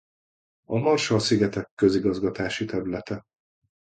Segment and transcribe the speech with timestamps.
[0.65, 3.21] A Marshall-szigetek közigazgatási területe.